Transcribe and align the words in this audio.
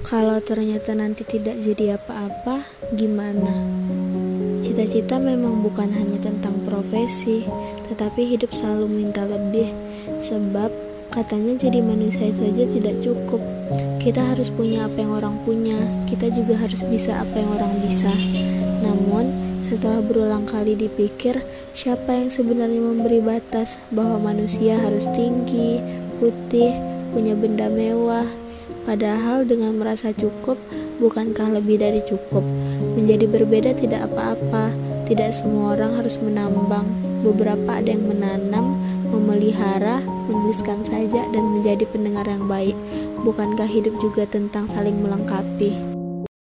Kalau 0.00 0.40
ternyata 0.40 0.96
nanti 0.96 1.28
tidak 1.28 1.60
jadi 1.60 2.00
apa-apa, 2.00 2.64
gimana? 2.96 3.52
Cita-cita 4.64 5.20
memang 5.20 5.60
bukan 5.60 5.92
hanya 5.92 6.16
tentang 6.20 6.56
profesi, 6.64 7.44
tetapi 7.92 8.24
hidup 8.24 8.48
selalu 8.50 8.88
minta 8.88 9.28
lebih. 9.28 9.68
Sebab 10.24 10.72
katanya 11.12 11.58
jadi 11.60 11.84
manusia 11.84 12.32
saja 12.32 12.64
tidak 12.64 12.96
cukup. 13.04 13.42
Kita 14.00 14.24
harus 14.24 14.48
punya 14.48 14.88
apa 14.88 14.98
yang 15.04 15.12
orang 15.12 15.36
punya, 15.44 15.76
kita 16.08 16.32
juga 16.32 16.56
harus 16.56 16.80
bisa 16.88 17.20
apa 17.20 17.36
yang 17.36 17.50
orang 17.60 17.72
bisa. 17.84 18.12
Namun, 18.80 19.28
setelah 19.60 20.00
berulang 20.00 20.48
kali 20.48 20.74
dipikir, 20.80 21.36
siapa 21.76 22.16
yang 22.16 22.32
sebenarnya 22.32 22.80
memberi 22.80 23.20
batas 23.20 23.76
bahwa 23.92 24.32
manusia 24.32 24.80
harus 24.80 25.04
tinggi, 25.12 25.78
putih, 26.18 26.72
punya 27.12 27.36
benda 27.36 27.68
mewah, 27.68 28.26
Padahal 28.88 29.46
dengan 29.46 29.76
merasa 29.76 30.10
cukup, 30.10 30.58
bukankah 30.98 31.52
lebih 31.60 31.78
dari 31.78 32.00
cukup? 32.02 32.42
Menjadi 32.96 33.26
berbeda 33.28 33.70
tidak 33.76 34.10
apa-apa. 34.10 34.72
Tidak 35.10 35.30
semua 35.34 35.74
orang 35.74 35.98
harus 35.98 36.18
menambang. 36.22 36.86
Beberapa 37.26 37.82
ada 37.82 37.90
yang 37.90 38.06
menanam, 38.06 38.78
memelihara, 39.10 40.00
menuliskan 40.30 40.86
saja, 40.86 41.26
dan 41.34 41.44
menjadi 41.50 41.82
pendengar 41.90 42.24
yang 42.30 42.46
baik. 42.46 42.78
Bukankah 43.26 43.66
hidup 43.66 43.92
juga 43.98 44.24
tentang 44.24 44.70
saling 44.70 45.02
melengkapi? 45.02 45.99